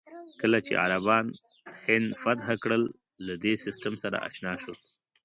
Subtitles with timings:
[0.41, 1.25] کله چې عربان
[1.83, 2.83] هند فتح کړل،
[3.25, 4.77] له دې سیستم سره اشنا شول.